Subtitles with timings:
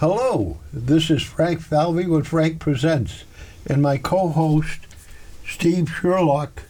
[0.00, 3.24] Hello, this is Frank Falvey with Frank Presents,
[3.66, 4.86] and my co host,
[5.44, 6.62] Steve Sherlock,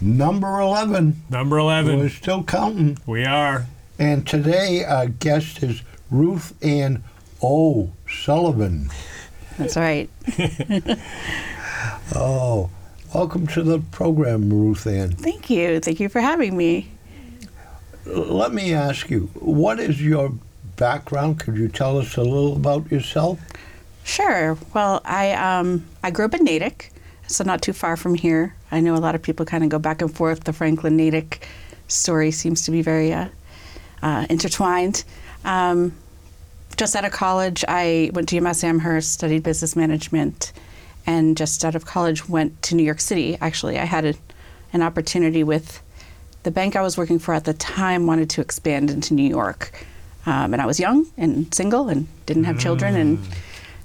[0.00, 1.22] number 11.
[1.28, 1.98] Number 11.
[1.98, 2.96] We're still counting.
[3.04, 3.66] We are.
[3.98, 7.02] And today, our guest is Ruthann
[7.42, 8.90] O'Sullivan.
[9.58, 10.08] That's right.
[12.14, 12.70] Oh,
[13.12, 15.14] welcome to the program, Ruthann.
[15.14, 15.78] Thank you.
[15.78, 16.88] Thank you for having me.
[18.06, 20.32] Let me ask you, what is your
[20.78, 21.40] background?
[21.40, 23.38] Could you tell us a little about yourself?
[24.04, 24.56] Sure.
[24.72, 26.90] Well, I um, I grew up in Natick,
[27.26, 28.54] so not too far from here.
[28.70, 30.44] I know a lot of people kind of go back and forth.
[30.44, 31.46] The Franklin Natick
[31.88, 33.28] story seems to be very uh,
[34.02, 35.04] uh, intertwined.
[35.44, 35.94] Um,
[36.78, 40.52] just out of college, I went to UMass Amherst, studied business management,
[41.06, 43.36] and just out of college went to New York City.
[43.40, 44.14] Actually, I had a,
[44.72, 45.82] an opportunity with
[46.44, 49.72] the bank I was working for at the time wanted to expand into New York,
[50.28, 53.18] um, and I was young and single and didn't have children, and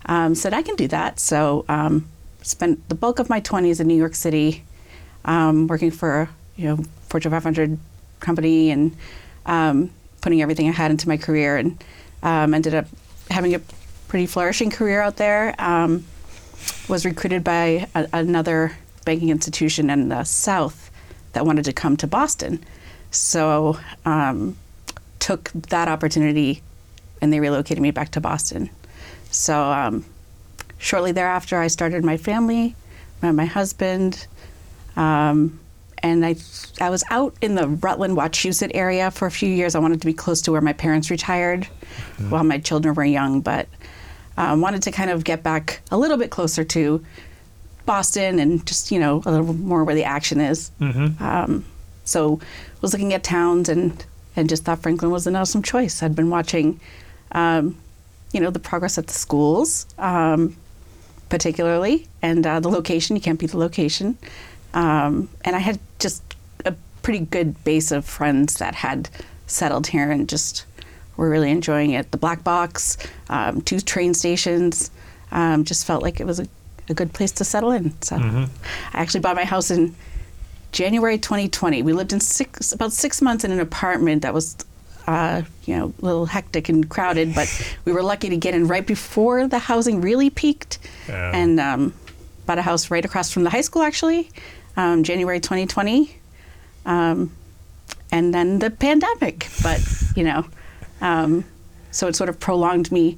[0.07, 1.17] um, said I can do that.
[1.17, 2.09] So um,
[2.41, 4.65] spent the bulk of my 20s in New York City,
[5.23, 7.79] um, working for you know Fortune 500
[8.19, 8.93] company and
[9.45, 11.81] um, putting everything I had into my career, and
[12.23, 12.87] um, ended up
[13.31, 13.61] having a
[14.09, 15.55] pretty flourishing career out there.
[15.57, 16.03] Um,
[16.89, 20.91] was recruited by a, another banking institution in the South
[21.31, 22.61] that wanted to come to Boston,
[23.11, 24.57] so um,
[25.23, 26.61] took that opportunity,
[27.21, 28.69] and they relocated me back to Boston.
[29.31, 30.03] So um,
[30.77, 32.75] shortly thereafter, I started my family,
[33.21, 34.27] met my husband,
[34.97, 35.61] um,
[35.99, 36.35] and I
[36.81, 39.75] I was out in the Rutland, Wachusett area for a few years.
[39.75, 41.69] I wanted to be close to where my parents retired
[42.27, 43.69] while my children were young, but
[44.35, 47.01] um, wanted to kind of get back a little bit closer to
[47.85, 50.69] Boston and just you know a little more where the action is.
[51.23, 51.63] Um,
[52.03, 52.41] so
[52.81, 56.01] was looking at towns and and just thought Franklin was an awesome choice.
[56.01, 56.79] I'd been watching,
[57.31, 57.77] um,
[58.31, 60.55] you know, the progress at the schools, um,
[61.29, 63.15] particularly, and uh, the location.
[63.15, 64.17] You can't beat the location.
[64.73, 66.23] Um, and I had just
[66.65, 69.09] a pretty good base of friends that had
[69.45, 70.65] settled here and just
[71.15, 72.11] were really enjoying it.
[72.11, 72.97] The Black Box,
[73.29, 74.89] um, two train stations,
[75.31, 76.47] um, just felt like it was a,
[76.89, 77.99] a good place to settle in.
[78.01, 78.15] So
[78.93, 79.95] I actually bought my house in
[80.73, 81.81] January 2020.
[81.83, 84.57] We lived in six about six months in an apartment that was,
[85.07, 87.47] uh, you know, a little hectic and crowded, but
[87.85, 91.31] we were lucky to get in right before the housing really peaked, Yeah.
[91.33, 91.93] and um,
[92.45, 94.29] bought a house right across from the high school actually,
[94.75, 96.13] um, January 2020,
[96.85, 97.31] um,
[98.11, 99.47] and then the pandemic.
[99.61, 99.79] But
[100.15, 100.45] you know,
[101.01, 101.45] um,
[101.91, 103.17] so it sort of prolonged me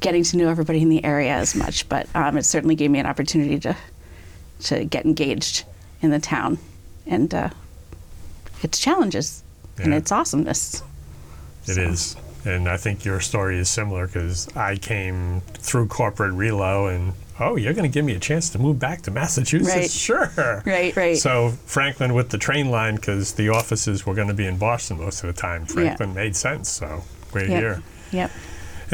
[0.00, 2.98] getting to know everybody in the area as much, but um, it certainly gave me
[2.98, 3.76] an opportunity to
[4.60, 5.64] to get engaged
[6.00, 6.56] in the town
[7.06, 7.50] and uh,
[8.62, 9.42] its challenges
[9.78, 10.82] and its awesomeness.
[11.66, 16.94] It is, And I think your story is similar because I came through corporate relo
[16.94, 19.74] and, oh, you're going to give me a chance to move back to Massachusetts?
[19.74, 19.90] Right.
[19.90, 20.62] Sure.
[20.66, 21.16] Right, right.
[21.16, 24.98] So Franklin with the train line because the offices were going to be in Boston
[24.98, 25.64] most of the time.
[25.66, 26.68] Franklin made sense.
[26.68, 27.60] So great Yep.
[27.60, 27.82] year.
[28.12, 28.30] Yep.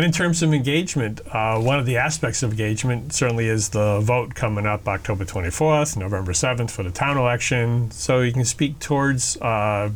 [0.01, 4.01] And in terms of engagement, uh, one of the aspects of engagement certainly is the
[4.01, 7.91] vote coming up October 24th, November 7th for the town election.
[7.91, 9.91] So you can speak towards uh,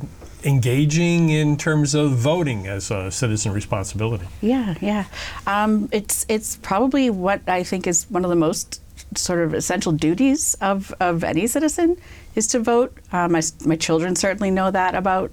[0.44, 4.26] engaging in terms of voting as a citizen responsibility.
[4.42, 5.06] Yeah, yeah.
[5.46, 8.82] Um, it's it's probably what I think is one of the most
[9.16, 11.96] sort of essential duties of, of any citizen
[12.34, 12.94] is to vote.
[13.10, 15.32] Uh, my my children certainly know that about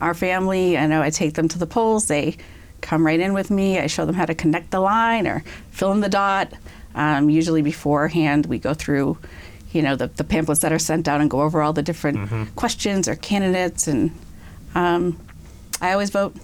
[0.00, 0.78] our family.
[0.78, 2.06] I know I take them to the polls.
[2.06, 2.36] They
[2.82, 3.78] come right in with me.
[3.78, 6.52] I show them how to connect the line or fill in the dot.
[6.94, 9.16] Um, usually beforehand, we go through,
[9.72, 12.54] you know, the, the pamphlets that are sent out and go over all the different
[12.56, 13.88] questions or candidates.
[13.88, 14.10] And
[14.74, 15.18] um,
[15.80, 16.36] I always vote.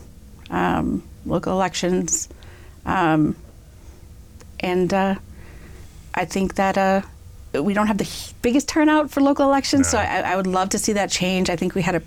[0.50, 2.28] Um, local elections.
[2.86, 3.36] Um,
[4.60, 5.16] and uh,
[6.14, 7.02] I think that uh,
[7.62, 8.08] we don't have the
[8.40, 11.50] biggest turnout for local elections, so I, I would love to see that change.
[11.50, 12.02] I think we had a,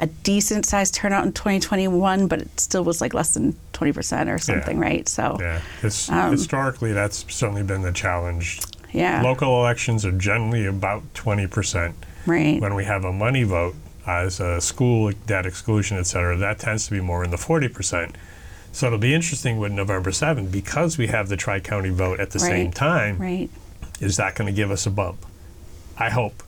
[0.00, 4.38] a decent sized turnout in 2021, but it still was like less than 20% or
[4.38, 5.08] something, right?
[5.08, 5.60] So, Yeah.
[5.80, 8.60] His, Um, historically, that's certainly been the challenge.
[8.92, 11.94] yeah, Local elections are generally about 20%.
[12.26, 12.60] right.
[12.60, 13.74] When we have a money vote
[14.06, 18.14] as a school debt exclusion, et cetera, that tends to be more in the 40%.
[18.72, 22.30] So it'll be interesting with November 7th because we have the Tri County vote at
[22.30, 22.74] the same Right.
[22.74, 23.18] time.
[23.18, 23.50] Right,
[24.00, 25.24] Is that going to give us a bump?
[25.98, 26.42] I hope,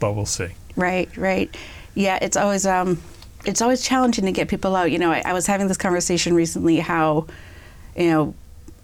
[0.00, 0.48] but we'll see.
[0.76, 1.54] right, right.
[1.94, 3.00] Yeah, it's always um,
[3.44, 4.90] it's always challenging to get people out.
[4.90, 7.26] You know, I, I was having this conversation recently how,
[7.96, 8.34] you know,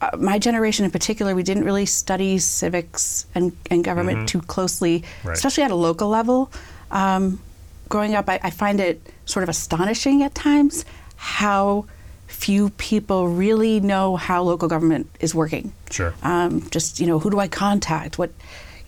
[0.00, 5.04] uh, my generation in particular, we didn't really study civics and, and government too closely,
[5.24, 5.36] Right.
[5.36, 6.50] especially at a local level.
[6.90, 7.40] Um,
[7.88, 10.84] growing up, I, I find it sort of astonishing at times
[11.16, 11.86] how
[12.28, 15.72] few people really know how local government is working.
[15.90, 16.14] Sure.
[16.22, 18.18] Um, just you know, who do I contact?
[18.18, 18.30] What,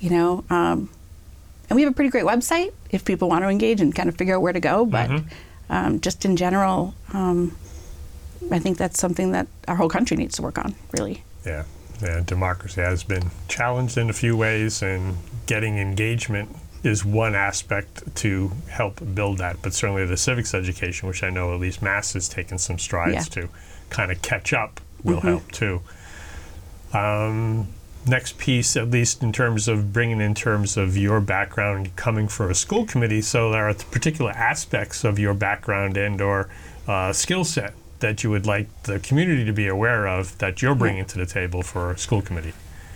[0.01, 0.89] you know, um,
[1.69, 4.17] and we have a pretty great website if people want to engage and kind of
[4.17, 4.85] figure out where to go.
[4.85, 5.11] But
[5.70, 7.56] um, just in general, um,
[8.50, 10.75] I think that's something that our whole country needs to work on.
[10.93, 11.25] Really.
[11.47, 11.64] Yeah.
[12.03, 16.49] Yeah, democracy has been challenged in a few ways, and getting engagement
[16.82, 19.58] is one aspect to help build that.
[19.62, 23.15] But certainly the civics education, which I know at least Mass has taken some strides
[23.37, 23.43] Yeah.
[23.43, 23.49] to
[23.91, 25.81] kind of catch up, will help too.
[26.93, 27.69] Um,
[28.07, 32.51] next piece, at least in terms of bringing in terms of your background coming for
[32.51, 36.49] a school committee, so there are particular aspects of your background and or
[36.89, 40.75] uh, skill set that you would like the community to be aware of that you're
[40.75, 42.53] bringing to the table for a school committee.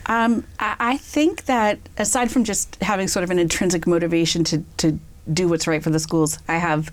[0.06, 4.98] Um, I, think that aside from just having sort of an intrinsic motivation to, to
[5.32, 6.92] do what's right for the schools, I have,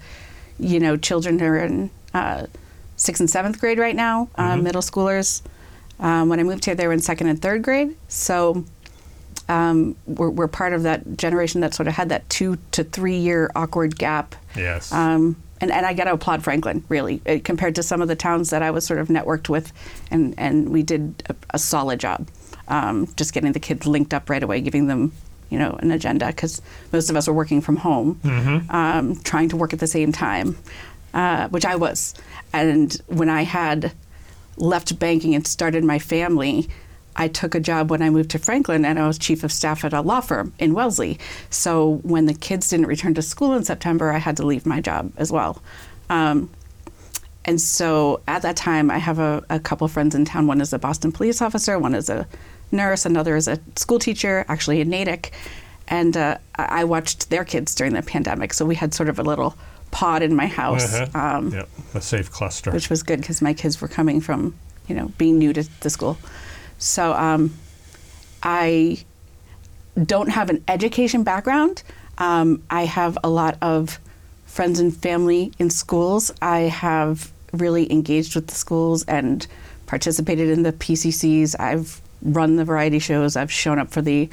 [0.57, 2.47] you know, children who are in uh,
[2.95, 5.43] sixth and seventh grade right now, uh, middle schoolers.
[6.03, 7.95] Um, when I moved here, they were in second and third grade.
[8.09, 8.65] So
[9.49, 13.17] um, we're, we're part of that generation that sort of had that two to three
[13.17, 14.35] year awkward gap.
[14.55, 14.91] Yes.
[14.91, 18.17] Um, and, and I got to applaud Franklin, really, uh, compared to some of the
[18.17, 19.71] towns that I was sort of networked with,
[20.11, 22.27] and, and we did a, a solid job.
[22.67, 25.13] Um, just getting the kids linked up right away, giving them,
[25.49, 26.61] you know, an agenda, because
[26.91, 28.19] most of us were working from home,
[28.69, 30.57] um, trying to work at the same time,
[31.13, 32.13] uh, which I was.
[32.51, 33.93] And when I had
[34.57, 36.69] left banking and started my family,
[37.15, 39.85] I took a job when I moved to Franklin and I was chief of staff
[39.85, 41.19] at a law firm in Wellesley.
[41.49, 44.81] So when the kids didn't return to school in September, I had to leave my
[44.81, 45.61] job as well.
[46.09, 46.49] Um,
[47.45, 50.47] and so at that time, I have a, a couple friends in town.
[50.47, 52.27] One is a Boston police officer, one is a
[52.71, 55.33] nurse, another is a school teacher, actually in Natick.
[55.89, 58.53] And uh, I watched their kids during the pandemic.
[58.53, 59.57] So we had sort of a little
[59.93, 60.93] pod in my house.
[60.93, 61.37] Uh-huh.
[61.37, 61.69] Um, yep.
[61.93, 62.71] A safe cluster.
[62.71, 64.55] which was good because my kids were coming from,
[64.87, 66.17] you know, being new to the school.
[66.79, 67.53] So um,
[68.41, 69.05] I
[70.03, 71.83] don't have an education background.
[72.17, 73.99] Um, I have a lot of
[74.45, 76.33] friends and family in schools.
[76.41, 79.45] I have really engaged with the schools and
[79.85, 81.55] participated in the PCCs.
[81.59, 83.35] I've run the variety shows.
[83.35, 84.27] I've shown up for the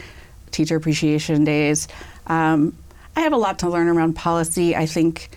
[0.50, 1.86] teacher appreciation days.
[2.26, 2.76] Um,
[3.14, 4.74] I have a lot to learn around policy.
[4.74, 5.30] I think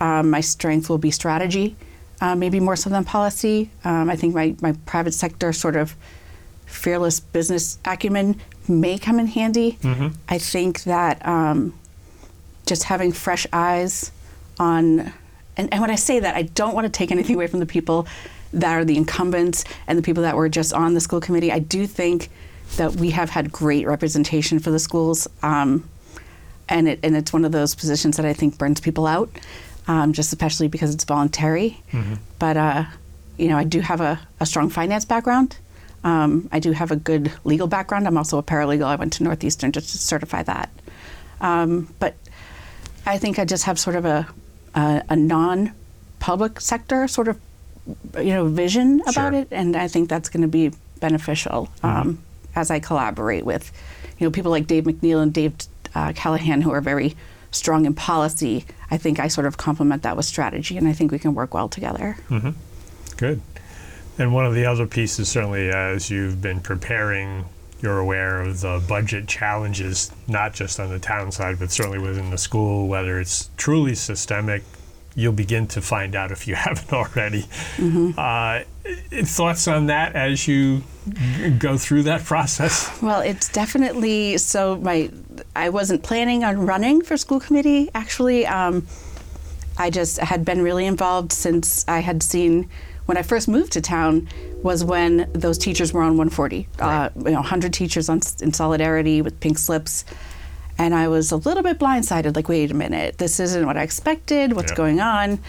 [0.00, 1.76] um, my strength will be strategy,
[2.20, 3.70] uh, maybe more so than policy.
[3.84, 5.94] Um, I think my, my private sector sort of
[6.66, 9.78] fearless business acumen may come in handy.
[10.28, 11.74] I think that um,
[12.66, 14.12] just having fresh eyes
[14.58, 15.12] on,
[15.56, 17.66] and, and when I say that, I don't want to take anything away from the
[17.66, 18.06] people
[18.52, 21.52] that are the incumbents and the people that were just on the school committee.
[21.52, 22.28] I do think
[22.76, 25.26] that we have had great representation for the schools.
[25.42, 25.88] Um,
[26.68, 29.30] and it and it's one of those positions that I think burns people out,
[29.88, 31.80] um, just especially because it's voluntary.
[32.38, 32.84] But uh,
[33.36, 35.56] you know, I do have a, a strong finance background.
[36.04, 38.06] Um, I do have a good legal background.
[38.06, 38.84] I'm also a paralegal.
[38.84, 40.70] I went to Northeastern just to certify that.
[41.40, 42.14] Um, but
[43.06, 44.26] I think I just have sort of a
[44.74, 47.38] a, a non-public sector sort of
[48.16, 49.32] you know vision about Sure.
[49.34, 52.18] it, and I think that's going to be beneficial um,
[52.54, 53.70] as I collaborate with
[54.18, 55.54] you know people like Dave McNeil and Dave
[55.94, 57.16] uh, Callahan who are very
[57.50, 58.64] strong in policy.
[58.90, 61.54] I think I sort of complement that with strategy, and I think we can work
[61.54, 62.16] well together.
[62.28, 62.50] Mm-hmm.
[63.16, 63.40] Good.
[64.18, 67.44] And one of the other pieces, certainly, as you've been preparing,
[67.80, 72.30] you're aware of the budget challenges, not just on the town side, but certainly within
[72.30, 74.62] the school, whether it's truly systemic.
[75.18, 77.46] You'll begin to find out if you haven't already.
[78.16, 78.60] Uh,
[79.24, 80.84] thoughts on that as you
[81.58, 83.02] go through that process?
[83.02, 84.76] Well, it's definitely so.
[84.76, 85.10] My
[85.56, 87.90] I wasn't planning on running for school committee.
[87.94, 88.86] Actually, um,
[89.76, 92.68] I just had been really involved since I had seen
[93.06, 94.28] when I first moved to town
[94.62, 96.68] was when those teachers were on 140.
[96.78, 100.04] Uh, you know, 100 teachers on in solidarity with pink slips.
[100.78, 103.82] And I was a little bit blindsided, like, wait a minute, this isn't what I
[103.82, 104.52] expected.
[104.54, 104.76] What's Yeah.
[104.76, 105.40] going on?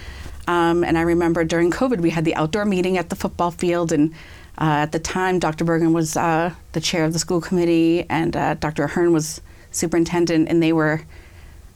[0.47, 3.91] Um, and I remember during COVID, we had the outdoor meeting at the football field.
[3.91, 4.11] And
[4.59, 5.63] uh, at the time, Dr.
[5.63, 8.85] Bergen was uh, the chair of the school committee, and uh, Dr.
[8.85, 11.01] Ahern was superintendent, and they were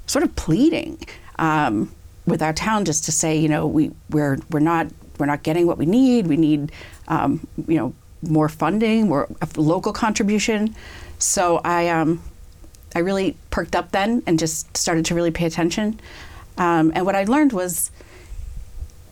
[0.07, 0.97] sort of pleading
[1.37, 1.91] um,
[2.25, 4.87] with our town just to say, you know, we we're we're not
[5.19, 6.25] we're not getting what we need.
[6.27, 6.71] We need,
[7.07, 7.93] um, you know,
[8.27, 10.75] more funding, more local contribution.
[11.19, 12.21] So I um,
[12.95, 15.99] I really perked up then and just started to really pay attention.
[16.57, 17.91] Um, and what I learned was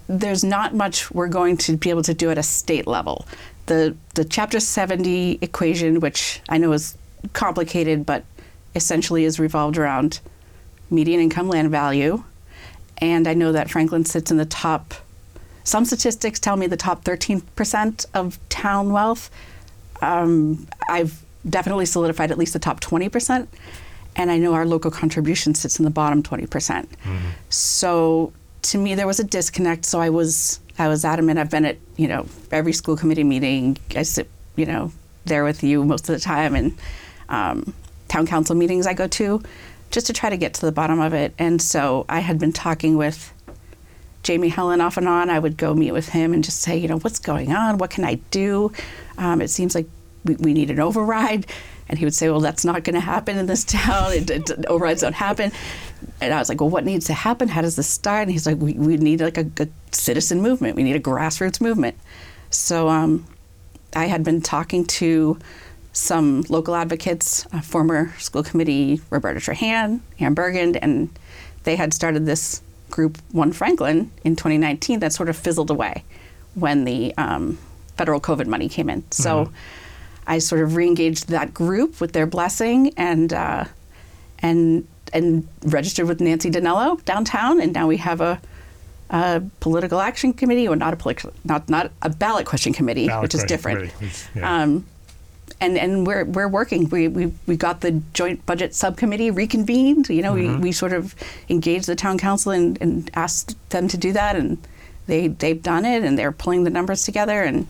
[0.07, 3.25] there's not much we're going to be able to do at a state level.
[3.67, 6.97] The the Chapter 70 equation, which I know is
[7.33, 8.25] complicated, but
[8.75, 10.19] essentially is revolved around
[10.89, 12.23] median income land value,
[12.97, 14.93] and I know that Franklin sits in the top
[15.63, 19.29] some statistics tell me the top 13% of town wealth.
[20.01, 23.48] Um, I've definitely solidified at least the top 20%.
[24.15, 26.50] And I know our local contribution sits in the bottom 20%.
[26.50, 26.89] percent
[27.50, 28.33] So
[28.63, 29.86] to me, there was a disconnect.
[29.86, 31.39] So I was I was adamant.
[31.39, 33.77] I've been at you know every school committee meeting.
[33.95, 34.91] I sit you know
[35.25, 36.77] there with you most of the time, and
[37.29, 37.74] um,
[38.07, 39.41] town council meetings I go to,
[39.91, 41.33] just to try to get to the bottom of it.
[41.38, 43.33] And so I had been talking with
[44.24, 45.29] Jamie Hellen off and on.
[45.29, 47.77] I would go meet with him and just say, you know, what's going on?
[47.77, 48.71] What can I do?
[49.17, 49.88] Um, it seems like
[50.23, 51.45] we, we need an override.
[51.89, 54.13] And he would say, well, that's not going to happen in this town.
[54.13, 55.51] It, it, overrides don't happen.
[56.21, 57.49] And I was like, well, what needs to happen?
[57.49, 58.23] How does this start?
[58.23, 60.75] And he's like, we, we need like a, a citizen movement.
[60.75, 61.97] We need a grassroots movement.
[62.49, 63.25] So um,
[63.93, 65.37] I had been talking to
[65.93, 71.09] some local advocates, former school committee Roberta Trahan, Ann Bergen, and
[71.63, 76.03] they had started this group, One Franklin, in 2019 that sort of fizzled away
[76.55, 77.57] when the um,
[77.97, 79.03] federal COVID money came in.
[79.11, 79.51] So
[80.33, 83.65] I sort of re-engaged that group with their blessing and uh,
[84.39, 88.39] and and registered with Nancy Danello downtown, and now we have a,
[89.09, 93.23] a political action committee, or not a political, not not a ballot question committee, Ballot
[93.23, 93.91] which is different.
[94.35, 94.61] yeah.
[94.63, 94.85] Um,
[95.59, 96.88] and and we're we're working.
[96.89, 100.07] We we we got the joint budget subcommittee reconvened.
[100.09, 100.55] You know, Mm-hmm.
[100.61, 101.13] we, we sort of
[101.50, 104.57] engaged the town council and, and asked them to do that, and
[105.07, 107.67] they they've done it, and they're pulling the numbers together, and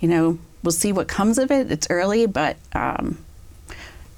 [0.00, 1.70] you know we'll see what comes of it.
[1.70, 3.18] It's early, but um,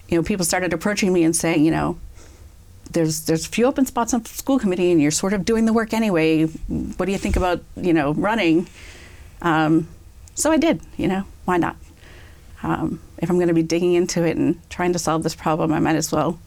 [0.08, 1.98] you know people started approaching me and saying, you know,
[2.90, 5.72] there's there's a few open spots on school committee, and you're sort of doing the
[5.72, 6.44] work anyway.
[6.44, 8.68] What do you think about you know running?
[9.42, 9.88] Um,
[10.34, 10.80] so I did.
[10.96, 11.76] You know, why not?
[12.62, 15.72] Um, if I'm going to be digging into it and trying to solve this problem,
[15.72, 16.38] I might as well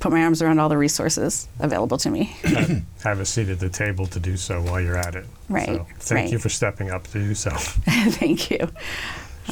[0.00, 2.36] put my arms around all the resources available to me.
[3.04, 5.26] have a seat at the table to do so while you're at it.
[5.48, 6.32] Right, So thank right.
[6.32, 7.50] you for stepping up to do so.
[8.20, 8.68] Thank you.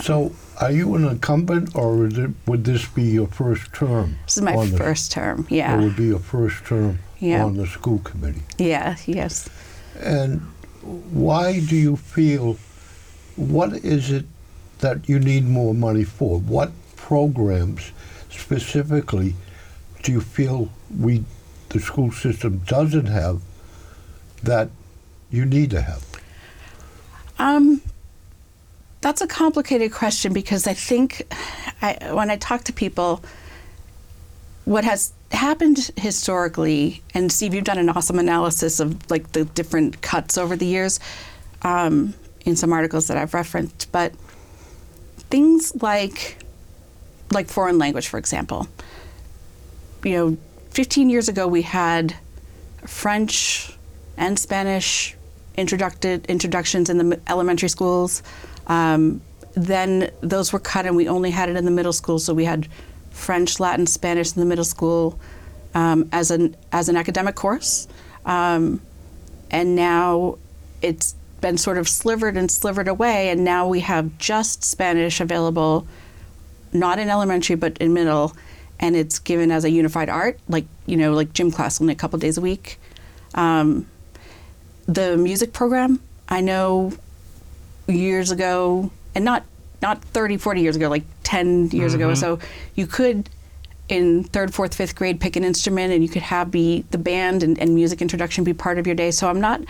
[0.03, 4.17] So, are you an incumbent, or is it, would this be your first term?
[4.25, 5.41] This is my on the- first term.
[5.41, 5.77] Or Yeah.
[5.81, 7.45] would be your first term Yeah.
[7.45, 8.43] on the school committee?
[8.57, 8.97] Yeah.
[9.07, 9.49] Yes.
[10.01, 10.41] And
[10.83, 12.57] why do you feel?
[13.37, 14.27] What is it
[14.79, 16.39] that you need more money for?
[16.39, 17.91] What programs
[18.31, 19.35] specifically
[20.03, 21.25] do you feel we,
[21.71, 23.41] the school system, doesn't have
[24.43, 24.71] that
[25.31, 26.05] you need to have?
[27.39, 27.81] Um,
[29.01, 31.27] that's a complicated question because I think
[31.81, 33.23] I, when I talk to people,
[34.65, 40.03] what has happened historically, and Steve, you've done an awesome analysis of like the different
[40.03, 41.01] cuts over the years
[41.63, 42.15] um,
[42.45, 44.13] in some articles that I've referenced, but
[45.31, 46.37] things like
[47.33, 48.67] like foreign language, for example.
[50.05, 50.37] You know,
[50.71, 52.17] 15 years ago we had
[52.87, 53.77] French
[54.17, 55.17] and Spanish
[55.57, 58.23] introductions in the elementary schools.
[58.67, 59.21] Um,
[59.55, 62.19] then those were cut, and we only had it in the middle school.
[62.19, 62.69] So we had
[63.11, 65.19] French, Latin, Spanish in the middle school
[65.75, 67.89] um, as an as an academic course,
[68.25, 68.81] um,
[69.51, 70.39] and now
[70.83, 75.87] it's been sort of slivered and slivered away, and now we have just Spanish available,
[76.73, 78.37] not in elementary but in middle,
[78.81, 81.97] and it's given as a unified art, like you know, like gym class only a
[81.97, 82.81] couple days a week.
[83.35, 83.87] Um,
[84.87, 86.93] the music program, I know
[87.87, 89.45] years ago, and not
[89.83, 92.39] not 30, 40 years ago, like 10 years ago or so,
[92.75, 93.31] you could
[93.89, 97.43] in third, fourth, fifth grade pick an instrument and you could have be the band
[97.43, 99.11] and, and music introduction be part of your day.
[99.11, 99.63] So I'm not,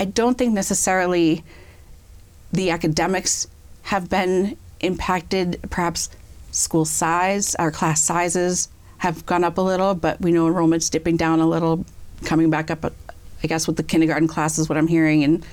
[0.00, 1.44] I don't think necessarily
[2.52, 3.46] the academics
[3.82, 5.60] have been impacted.
[5.70, 6.10] Perhaps
[6.52, 8.68] school size, our class sizes
[8.98, 11.84] have gone up a little, but we know enrollment's dipping down a little,
[12.24, 12.84] coming back up,
[13.42, 15.44] I guess, with the kindergarten class is what I'm hearing, and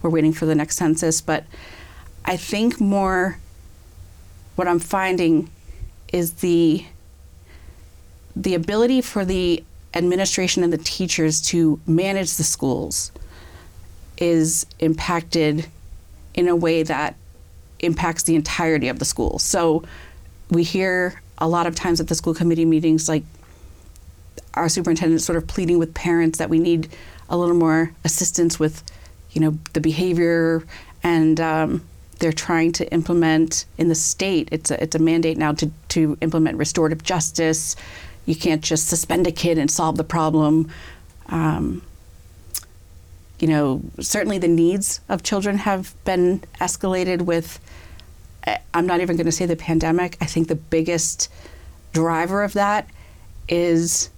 [0.00, 1.20] we're waiting for the next census.
[1.20, 1.44] But
[2.24, 3.38] I think more
[4.54, 5.50] what I'm finding
[6.12, 6.84] is the
[8.36, 9.62] the ability for the
[9.94, 13.12] administration and the teachers to manage the schools
[14.16, 15.66] is impacted
[16.34, 17.14] in a way that
[17.80, 19.38] impacts the entirety of the school.
[19.38, 19.82] So
[20.52, 23.24] we hear a lot of times at the school committee meetings like
[24.54, 26.88] our superintendent sort of pleading with parents that we need
[27.28, 28.82] a little more assistance with
[29.30, 30.62] you know the behavior
[31.02, 31.82] and um,
[32.18, 34.48] they're trying to implement in the state.
[34.52, 37.74] It's a, it's a mandate now to, to implement restorative justice.
[38.26, 40.70] You can't just suspend a kid and solve the problem.
[41.26, 41.82] Um,
[43.40, 47.58] you know certainly the needs of children have been escalated with
[48.74, 51.30] i'm not even going to say the pandemic i think the biggest
[51.92, 52.88] driver of that
[53.48, 54.10] is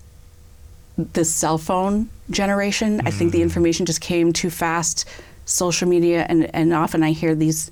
[0.96, 3.00] the cell phone generation.
[3.04, 5.08] I think the information just came too fast.
[5.44, 7.70] Social media, and, and often I hear these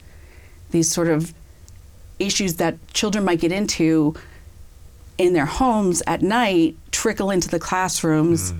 [0.72, 1.34] these sort of
[2.18, 4.14] issues that children might get into
[5.18, 8.54] in their homes at night trickle into the classrooms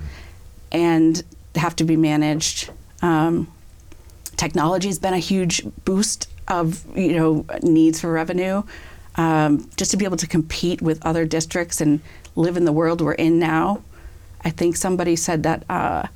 [0.70, 1.22] and
[1.54, 2.70] have to be managed.
[3.00, 3.50] Um,
[4.36, 8.62] technology has been a huge boost of you know needs for revenue.
[9.16, 12.00] Um, just to be able to compete with other districts and
[12.34, 13.82] live in the world we're in now.
[14.42, 16.06] I think somebody said that uh,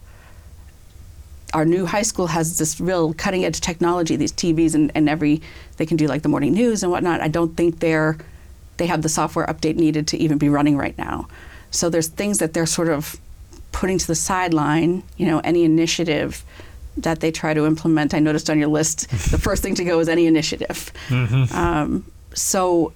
[1.53, 5.43] our new high school has this real cutting edge technology, these TVs and, and every
[5.77, 7.21] they can do like the morning news and whatnot.
[7.21, 8.19] I don't think they're
[8.79, 11.29] they have the software update needed to even be running right now.
[11.71, 13.17] So there's things that they're sort of
[13.73, 15.03] putting to the sideline.
[15.17, 16.45] You know, any initiative
[16.97, 18.15] that they try to implement.
[18.15, 20.91] I noticed on your list, the first thing to go is any initiative.
[21.11, 22.93] Um, so,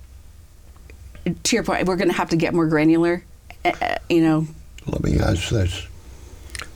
[1.42, 3.24] to your point, we're going to have to get more granular.
[3.64, 4.46] uh, You know,
[4.86, 5.86] Let me ask this.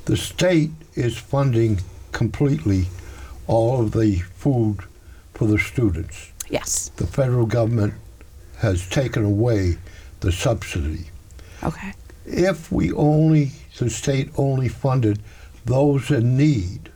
[0.04, 1.81] The state is funding
[2.12, 2.87] completely
[3.47, 4.78] all of the food
[5.35, 6.31] for the students.
[6.49, 6.90] yes.
[6.97, 7.95] The federal government
[8.59, 9.76] has taken away
[10.21, 11.07] the subsidy.
[11.62, 11.93] Okay.
[12.26, 15.19] If we only, the state only funded
[15.66, 16.90] those in need,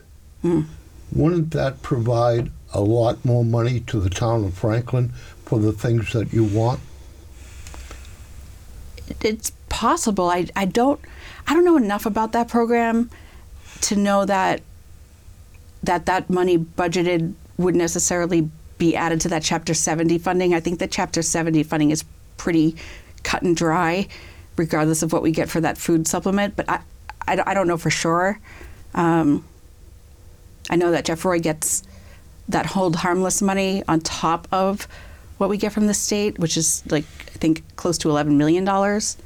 [1.11, 5.09] wouldn't that provide a lot more money to the town of Franklin
[5.45, 6.79] for the things that you want?
[9.21, 10.29] it's possible.
[10.29, 10.99] I, I don't
[11.47, 13.09] I don't know enough about that program
[13.81, 14.61] to know that
[15.83, 20.53] that that money budgeted would necessarily be added to that chapter 70 funding.
[20.53, 22.03] I think the chapter 70 funding is
[22.37, 22.75] pretty
[23.23, 24.07] cut and dry
[24.55, 26.81] regardless of what we get for that food supplement, but I
[27.27, 28.39] I, I don't know for sure.
[28.93, 29.45] Um,
[30.69, 31.83] I know that Jeff Roy gets
[32.47, 34.87] that hold harmless money on top of
[35.37, 38.65] what we get from the state, which is like I think close to eleven million
[38.65, 39.17] dollars.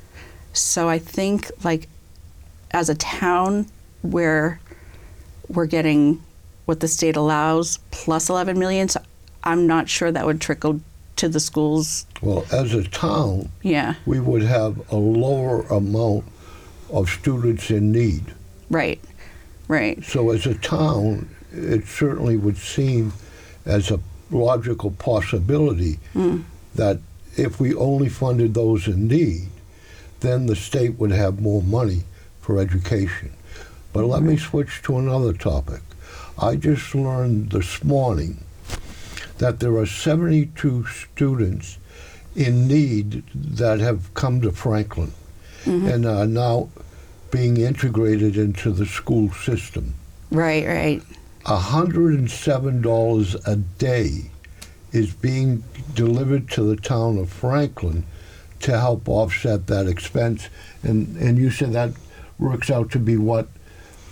[0.54, 1.88] So I think like
[2.72, 3.68] as a town
[4.02, 4.60] where
[5.48, 6.22] we're getting
[6.66, 9.02] what the state allows plus eleven million, so
[9.44, 10.82] I'm not sure that would trickle
[11.18, 12.06] to the schools.
[12.22, 16.26] Well, as a town, Yeah, we would have a lower amount
[16.92, 18.34] of students in need.
[18.70, 19.00] right,
[19.68, 20.04] right.
[20.04, 23.14] So as a town, it certainly would seem
[23.66, 24.00] as a
[24.32, 26.42] logical possibility hmm.
[26.76, 27.00] that
[27.38, 29.50] if we only funded those in need,
[30.20, 32.04] then the state would have more money
[32.42, 33.34] for education.
[33.92, 35.82] But let me switch to another topic.
[36.38, 38.44] I just learned this morning
[39.38, 41.78] that there are 72 students
[42.36, 45.14] in need that have come to Franklin
[45.64, 45.88] mm-hmm.
[45.88, 46.70] and are now
[47.34, 49.96] being integrated into the school system.
[50.30, 51.02] Right, right.
[51.46, 54.30] $107 a day
[54.92, 55.64] is being
[55.96, 58.06] delivered to the town of Franklin
[58.60, 60.48] to help offset that expense.
[60.84, 61.94] And, and you said that
[62.38, 63.48] works out to be what?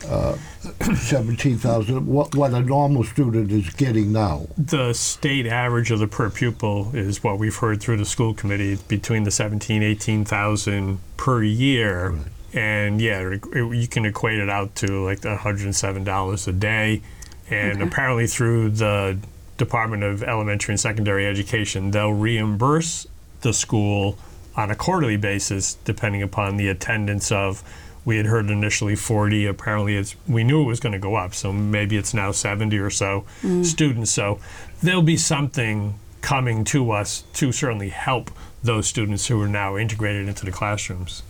[0.08, 0.36] Uh,
[0.96, 4.48] 17,000, what, what a normal student is getting now.
[4.58, 8.80] The state average of the per pupil is what we've heard through the school committee
[8.88, 12.16] between the 17, 18,000 per year.
[12.54, 17.02] And yeah, it, it- you can equate it out to like the $107 a day.
[17.50, 19.18] And apparently through the
[19.58, 23.08] Department of Elementary and Secondary Education, they'll reimburse
[23.42, 24.18] the school
[24.56, 27.64] on a quarterly basis depending upon the attendance of
[28.04, 31.34] we had heard initially 40 apparently it's we knew it was going to go up
[31.34, 33.66] so maybe it's now 70 or so mm.
[33.66, 34.12] students.
[34.12, 34.40] So
[34.82, 38.32] there'll be something coming to us to certainly help
[38.64, 41.24] those students who are now integrated into the classrooms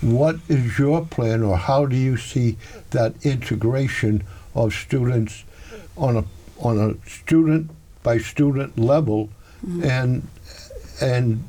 [0.00, 2.56] What is your plan, or how do you see
[2.90, 4.22] that integration
[4.54, 5.44] of students
[5.96, 6.24] on a
[6.60, 7.70] on a student
[8.02, 9.28] by student level,
[9.64, 9.84] mm-hmm.
[9.84, 10.28] and
[11.00, 11.42] and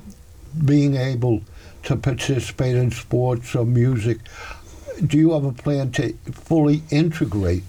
[0.65, 1.41] being able
[1.83, 4.17] to participate in sports or music?
[5.05, 7.63] Do you have a plan to fully integrate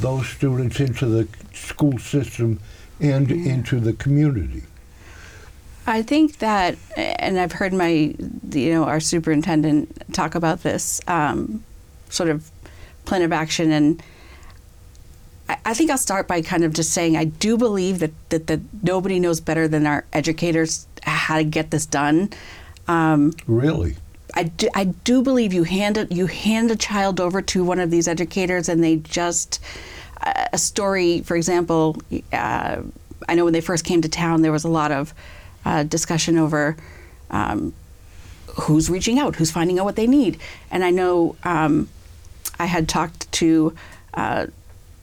[0.00, 2.60] those students into the school system
[3.00, 4.62] and into the community?
[5.86, 8.14] I think that, and I've heard my,
[8.52, 11.64] you know, our superintendent talk about this um,
[12.08, 12.50] sort of
[13.06, 14.02] plan of action, and
[15.48, 18.46] I, I think I'll start by kind of just saying I do believe that that,
[18.46, 22.30] that nobody knows better than our educators how to get this done.
[22.86, 23.96] Um, Really?
[24.34, 27.80] I do, I do believe you hand a, you hand a child over to one
[27.80, 29.60] of these educators and they just
[30.52, 31.96] a story for example
[32.32, 32.82] uh,
[33.28, 35.14] I know when they first came to town there was a lot of
[35.64, 36.76] uh, discussion over
[37.30, 37.72] um,
[38.62, 40.38] who's reaching out who's finding out what they need
[40.70, 41.88] and I know um,
[42.58, 43.74] I had talked to
[44.14, 44.46] uh,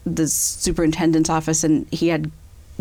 [0.06, 2.32] the superintendent's office and he had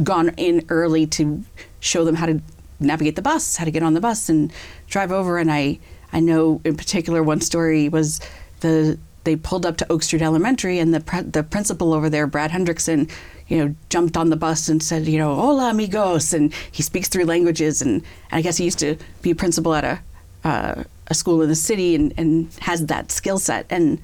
[0.03, 1.45] gone in early to
[1.81, 2.41] show them how to
[2.79, 4.53] navigate the bus, how to get on the bus and
[4.87, 5.39] drive over.
[5.39, 5.79] And I,
[6.12, 8.21] I know in particular one story was
[8.61, 12.53] the they pulled up to Oak Street Elementary, and the the principal over there, Brad
[12.53, 13.11] Hendrickson,
[13.49, 17.09] you know, jumped on the bus and said, you know, "Hola, amigos," and he speaks
[17.09, 20.01] three languages, and, I guess he used to be a principal at a
[20.45, 24.01] uh, a school in the city, and, and has that skill set, and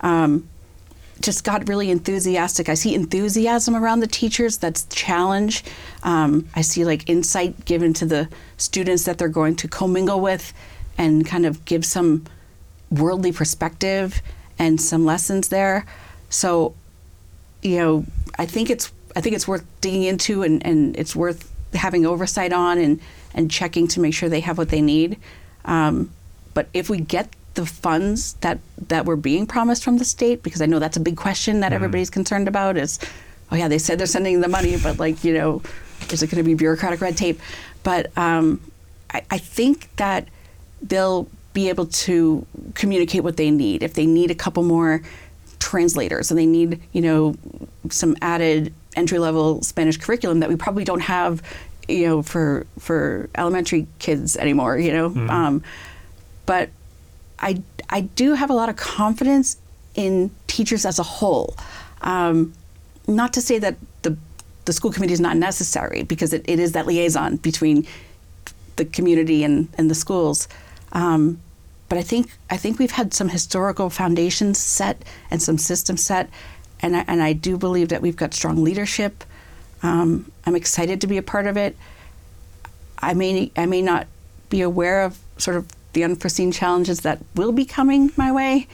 [0.00, 0.48] um,
[1.20, 2.68] just got really enthusiastic.
[2.68, 4.58] I see enthusiasm around the teachers.
[4.58, 5.64] That's challenge.
[6.02, 10.52] Um, I see like insight given to the students that they're going to commingle with,
[10.96, 12.24] and kind of give some
[12.90, 14.22] worldly perspective
[14.58, 15.84] and some lessons there.
[16.30, 16.74] So,
[17.64, 18.04] you know,
[18.38, 22.52] I think it's I think it's worth digging into, and, and it's worth having oversight
[22.52, 23.00] on, and
[23.34, 25.18] and checking to make sure they have what they need.
[25.64, 26.12] Um,
[26.52, 30.60] but if we get the funds that that were being promised from the state, because
[30.60, 32.98] I know that's a big question that everybody's concerned about, is
[33.50, 35.62] oh yeah, they said they're sending the money, but like you know,
[36.10, 37.40] is it going to be bureaucratic red tape?
[37.82, 38.60] But um,
[39.10, 40.28] I, I think that
[40.82, 43.82] they'll be able to communicate what they need.
[43.82, 45.02] If they need a couple more
[45.64, 47.34] translators and they need, you know,
[47.88, 51.42] some added entry level Spanish curriculum that we probably don't have,
[51.88, 55.06] you know, for for elementary kids anymore, you know.
[55.30, 55.62] Um,
[56.46, 56.68] but
[57.38, 59.56] I I do have a lot of confidence
[59.94, 61.56] in teachers as a whole.
[62.02, 62.52] Um,
[63.08, 64.16] not to say that the
[64.66, 67.86] the school committee is not necessary because it, it is that liaison between
[68.76, 70.48] the community and, and the schools.
[70.92, 71.40] Um,
[71.88, 76.30] but I think I think we've had some historical foundations set and some systems set,
[76.80, 79.24] and I, and I do believe that we've got strong leadership.
[79.82, 81.76] Um, I'm excited to be a part of it.
[82.98, 84.06] I may I may not
[84.48, 88.66] be aware of sort of the unforeseen challenges that will be coming my way.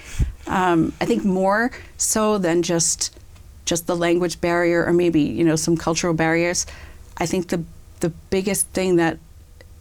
[0.47, 3.17] Um, I think more so than just
[3.65, 6.67] just the language barrier or maybe you know some cultural barriers.
[7.19, 7.63] I think the
[8.01, 9.19] the biggest thing that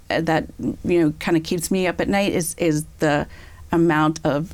[0.09, 0.47] that
[0.83, 3.27] you know kind of keeps me up at night is is the
[3.71, 4.53] amount of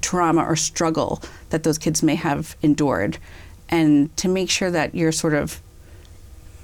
[0.00, 3.18] trauma or struggle that those kids may have endured,
[3.68, 5.60] and to make sure that you're sort of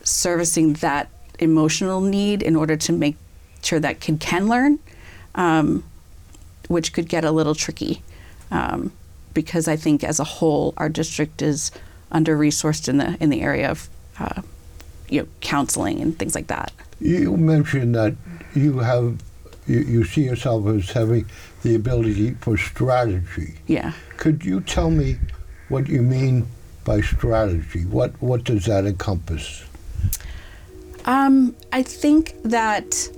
[0.03, 1.09] servicing that
[1.39, 3.17] emotional need in order to make
[3.63, 4.79] sure that kid can learn,
[5.35, 5.85] um,
[6.69, 8.03] which could get a little tricky.
[8.51, 8.93] Um,
[9.35, 11.71] because I think as a whole, our district is
[12.11, 14.43] under resourced in the in the area of uh,
[15.11, 16.73] you know counseling and things like that.
[17.01, 18.15] You mentioned that
[18.55, 19.21] you have
[19.67, 21.27] you, you see yourself as having
[21.63, 23.55] the ability for strategy.
[23.67, 23.93] Yeah.
[24.17, 25.17] Could you tell me
[25.69, 26.47] what you mean
[26.85, 27.85] by strategy?
[27.85, 29.65] What what does that encompass?
[31.05, 33.09] Um, I think that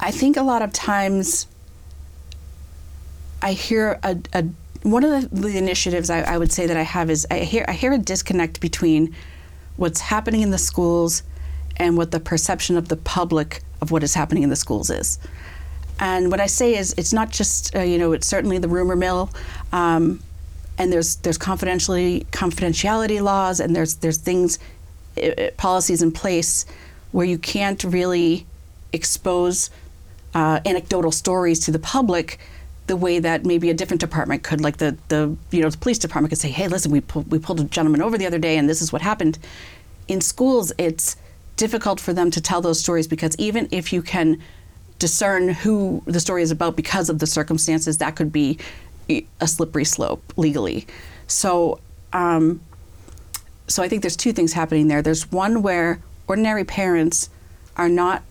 [0.00, 1.46] I think a lot of times
[3.40, 4.44] I hear a, a
[4.82, 7.64] one of the, the initiatives I, I would say that I have is I hear
[7.68, 9.14] I hear a disconnect between
[9.76, 11.22] what's happening in the schools
[11.76, 15.18] and what the perception of the public of what is happening in the schools is.
[16.00, 18.96] And what I say is, it's not just uh, you know, it's certainly the rumor
[18.96, 19.30] mill,
[19.72, 20.20] um,
[20.76, 24.58] and there's there's confidentiality confidentiality laws, and there's there's things,
[25.22, 26.66] uh, policies in place
[27.12, 28.44] where you can't really
[28.92, 29.70] expose
[30.34, 32.38] uh, anecdotal stories to the public
[32.86, 35.98] the way that maybe a different department could, like the the you know the police
[35.98, 38.68] department could say, hey, listen, we we pulled a gentleman over the other day, and
[38.68, 39.38] this is what happened.
[40.06, 41.16] In schools, it's
[41.56, 44.40] difficult for them to tell those stories because even if you can
[44.98, 48.58] discern who the story is about because of the circumstances, that could be
[49.08, 50.86] a slippery slope legally.
[51.26, 51.80] So,
[52.12, 52.60] um,
[53.68, 55.02] so I think there's two things happening there.
[55.02, 57.28] There's one where ordinary parents
[57.76, 58.22] are not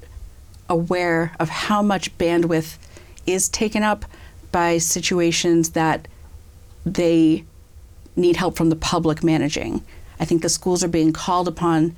[0.69, 2.77] aware of how much bandwidth
[3.25, 4.05] is taken up
[4.51, 6.07] by situations that
[6.85, 7.43] they
[8.15, 9.83] need help from the public managing.
[10.19, 11.95] I think the schools are being called upon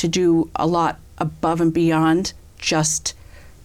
[0.00, 3.14] to do a lot above and beyond just,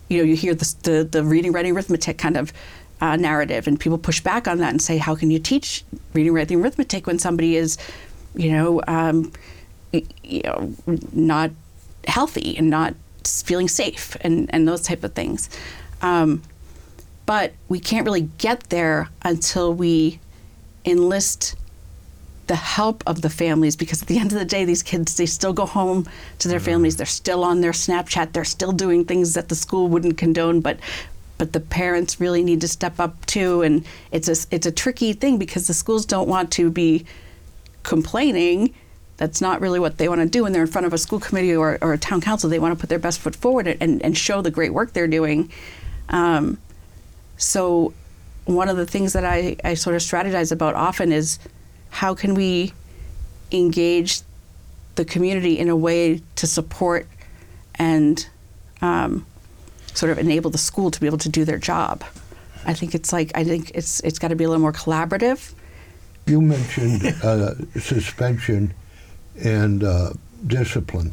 [0.10, 2.52] you know, you hear the, the, the reading, writing, arithmetic kind of
[3.00, 6.34] uh, narrative, and people push back on that and say, how can you teach reading,
[6.34, 7.78] writing, arithmetic when somebody is,
[8.36, 9.32] you know, um,
[9.94, 10.74] you know,
[11.14, 11.52] not
[12.06, 12.94] healthy and not
[13.24, 15.50] feeling safe and, and those type of things.
[16.02, 16.44] Um,
[17.26, 20.20] but we can't really get there until we
[20.84, 21.56] enlist
[22.48, 25.26] the help of the families because at the end of the day these kids they
[25.26, 26.08] still go home
[26.40, 26.98] to their families.
[26.98, 28.34] They're still on their snapchat.
[28.34, 30.80] They're still doing things that the school wouldn't condone but
[31.38, 33.62] but the parents really need to step up too.
[33.62, 37.06] And it's a it's a tricky thing because the schools don't want to be
[37.84, 38.74] complaining.
[39.18, 41.20] That's not really what they want to do when they're in front of a school
[41.20, 42.50] committee or, or a town council.
[42.50, 45.08] They want to put their best foot forward and, and show the great work they're
[45.08, 45.52] doing.
[46.10, 46.58] Um,
[47.38, 47.94] so
[48.46, 51.40] one of the things that I, I sort of strategize about often is
[51.96, 52.74] how can we
[53.54, 54.20] engage
[54.96, 57.08] the community in a way to support
[57.76, 58.28] and
[58.82, 59.26] um,
[59.94, 62.04] sort of enable the school to be able to do their job.
[62.66, 65.54] I think it's like I think it's it's got to be a little more collaborative.
[66.26, 68.74] You mentioned uh, suspension
[69.42, 70.10] and uh,
[70.46, 71.12] discipline.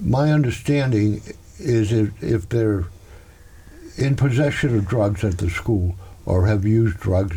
[0.00, 1.20] My understanding
[1.58, 2.86] is if, if they're
[3.98, 7.36] in possession of drugs at the school or have used drugs,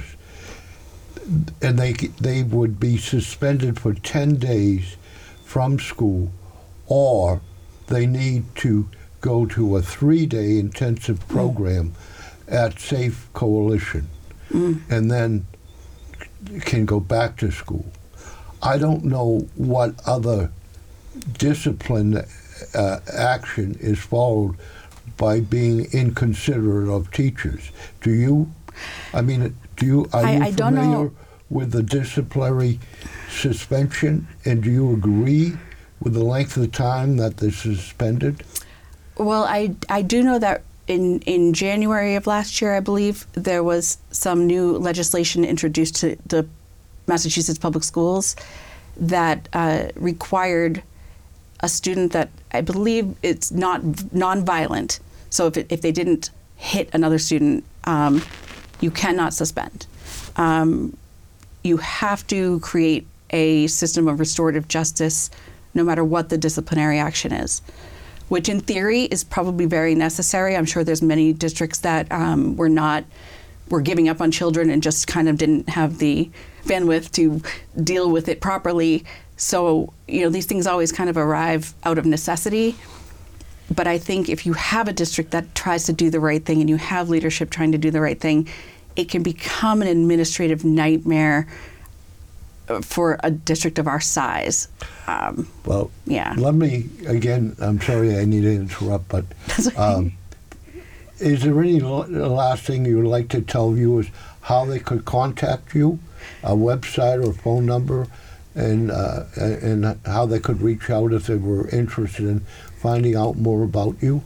[1.61, 4.97] and they they would be suspended for ten days
[5.43, 6.31] from school,
[6.87, 7.41] or
[7.87, 8.89] they need to
[9.21, 11.93] go to a three-day intensive program
[12.47, 14.07] at Safe Coalition,
[14.89, 15.45] and then
[16.61, 17.85] can go back to school.
[18.61, 20.51] I don't know what other
[21.37, 22.23] discipline
[22.73, 24.55] uh, action is followed
[25.17, 27.71] by being inconsiderate of teachers.
[28.01, 28.51] Do you?
[29.13, 30.09] I mean, do you?
[30.13, 30.81] Are I- you I don't know.
[30.81, 31.11] familiar
[31.49, 32.79] with the disciplinary
[33.29, 35.53] suspension, and do you agree
[36.01, 38.43] with the length of time that they're suspended?
[39.17, 43.63] Well, I I do know that in in January of last year, I believe there
[43.63, 46.45] was some new legislation introduced to the
[47.07, 48.35] Massachusetts public schools
[48.97, 50.83] that uh, required
[51.61, 53.81] a student that I believe it's not
[54.13, 54.99] nonviolent.
[55.29, 58.21] So if it, if they didn't hit another student, um,
[58.79, 59.85] you cannot suspend.
[60.35, 60.97] Um,
[61.63, 65.29] you have to create a system of restorative justice
[65.73, 67.61] no matter what the disciplinary action is
[68.29, 70.55] which in theory is probably very necessary.
[70.55, 73.03] I'm sure there's many districts that um, were not
[73.69, 76.31] were giving up on children and just kind of didn't have the
[76.63, 77.41] bandwidth to
[77.83, 79.03] deal with it properly.
[79.35, 82.75] So you know these things always kind of arrive out of necessity
[83.73, 86.59] but I think if you have a district that tries to do the right thing
[86.59, 88.47] and you have leadership trying to do the right thing,
[88.95, 91.47] it can become an administrative nightmare
[92.67, 94.67] uh, for a district of our size.
[95.07, 96.35] Um, Well, Yeah.
[96.37, 97.55] Let me again.
[97.59, 99.25] I'm sorry, I need to interrupt, but
[99.77, 100.13] um,
[101.19, 104.07] is there any last thing you would like to tell viewers
[104.41, 105.99] how they could contact you,
[106.43, 108.07] a website or phone number,
[108.55, 112.45] and uh, and how they could reach out if they were interested in
[112.79, 114.23] finding out more about you?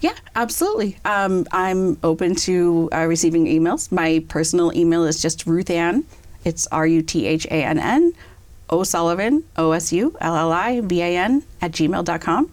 [0.00, 0.96] yeah, absolutely.
[1.04, 3.90] Um, I'm open to uh, receiving emails.
[3.90, 6.04] My personal email is just Ruthann.
[6.44, 8.12] It's R U T H A N N
[8.70, 12.52] O'Sullivan, O S U L L I V A N, at gmail.com.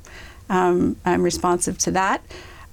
[0.49, 2.21] Um, I'm responsive to that.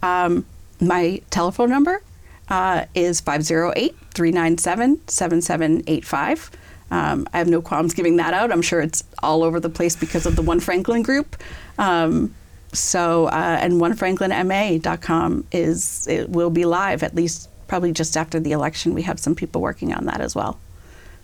[0.02, 0.46] Um,
[0.80, 2.02] my telephone number
[2.48, 6.50] uh, is 508 397 7785.
[6.90, 8.52] Um, I have no qualms giving that out.
[8.52, 11.36] I'm sure it's all over the place because of the One Franklin group.
[11.78, 12.34] Um,
[12.72, 18.52] so, uh, and onefranklinma.com is, it will be live at least probably just after the
[18.52, 18.94] election.
[18.94, 20.58] We have some people working on that as well.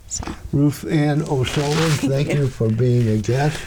[0.09, 3.61] So, Ruthann O'Sullivan, thank you for being a guest.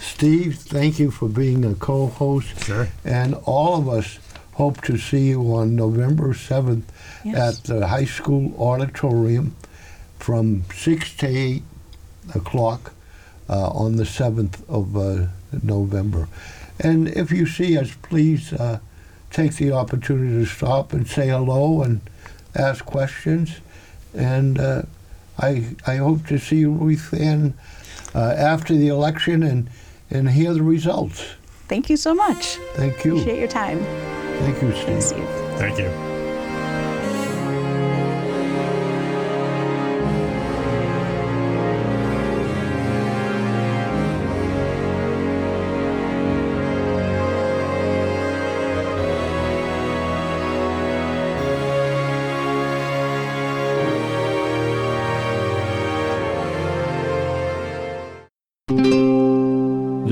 [0.00, 2.64] Steve, thank you for being a co-host.
[2.64, 2.88] Sure.
[3.04, 4.18] And all of us
[4.54, 6.82] hope to see you on November 7th
[7.24, 7.58] Yes.
[7.60, 9.56] at the high school auditorium
[10.18, 11.62] from 6 to 8
[12.34, 12.92] o'clock
[13.48, 15.26] uh, on the 7th of uh,
[15.62, 16.28] November.
[16.84, 18.78] And if you see us, please uh,
[19.30, 22.00] take the opportunity to stop and say hello and
[22.54, 23.56] ask questions.
[24.14, 24.82] And uh,
[25.38, 27.54] I, I hope to see you, Ruthann,
[28.14, 29.70] uh, after the election and,
[30.10, 31.34] and hear the results.
[31.68, 32.56] thank you so much.
[32.74, 33.12] Thank you.
[33.12, 33.80] Appreciate your time.
[34.38, 34.84] Thank you, Steve.
[34.84, 35.28] Thanks, Steve.
[35.58, 36.13] Thank you.